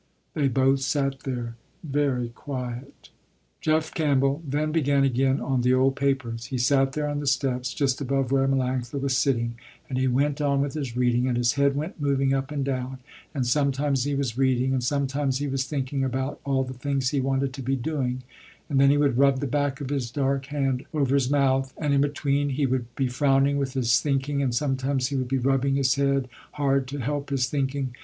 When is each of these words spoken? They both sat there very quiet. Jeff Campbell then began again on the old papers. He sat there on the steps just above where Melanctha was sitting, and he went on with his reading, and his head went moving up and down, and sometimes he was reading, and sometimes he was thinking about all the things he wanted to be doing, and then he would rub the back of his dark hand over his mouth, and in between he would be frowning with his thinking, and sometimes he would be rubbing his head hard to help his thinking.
They 0.33 0.47
both 0.47 0.79
sat 0.79 1.19
there 1.25 1.57
very 1.83 2.29
quiet. 2.29 3.09
Jeff 3.61 3.93
Campbell 3.93 4.41
then 4.47 4.71
began 4.71 5.03
again 5.03 5.39
on 5.39 5.61
the 5.61 5.75
old 5.75 5.95
papers. 5.95 6.45
He 6.45 6.57
sat 6.57 6.93
there 6.93 7.05
on 7.07 7.19
the 7.19 7.27
steps 7.27 7.71
just 7.71 8.01
above 8.01 8.31
where 8.31 8.47
Melanctha 8.47 8.99
was 8.99 9.15
sitting, 9.15 9.59
and 9.87 9.99
he 9.99 10.07
went 10.07 10.41
on 10.41 10.59
with 10.59 10.73
his 10.73 10.97
reading, 10.97 11.27
and 11.27 11.37
his 11.37 11.53
head 11.53 11.75
went 11.75 12.01
moving 12.01 12.33
up 12.33 12.49
and 12.49 12.65
down, 12.65 12.97
and 13.35 13.45
sometimes 13.45 14.03
he 14.05 14.15
was 14.15 14.39
reading, 14.39 14.73
and 14.73 14.83
sometimes 14.83 15.37
he 15.37 15.45
was 15.47 15.65
thinking 15.65 16.03
about 16.03 16.39
all 16.43 16.63
the 16.63 16.73
things 16.73 17.09
he 17.09 17.21
wanted 17.21 17.53
to 17.53 17.61
be 17.61 17.75
doing, 17.75 18.23
and 18.71 18.81
then 18.81 18.89
he 18.89 18.97
would 18.97 19.19
rub 19.19 19.39
the 19.39 19.45
back 19.45 19.81
of 19.81 19.91
his 19.91 20.09
dark 20.09 20.47
hand 20.47 20.83
over 20.95 21.13
his 21.13 21.29
mouth, 21.29 21.75
and 21.77 21.93
in 21.93 22.01
between 22.01 22.49
he 22.49 22.65
would 22.65 22.87
be 22.95 23.05
frowning 23.07 23.57
with 23.59 23.73
his 23.73 24.01
thinking, 24.01 24.41
and 24.41 24.55
sometimes 24.55 25.09
he 25.09 25.15
would 25.15 25.27
be 25.27 25.37
rubbing 25.37 25.75
his 25.75 25.93
head 25.93 26.27
hard 26.53 26.87
to 26.87 26.97
help 26.97 27.29
his 27.29 27.45
thinking. 27.47 27.93